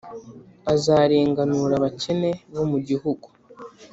[0.73, 3.27] azarenganure abakene bo mu gihugu.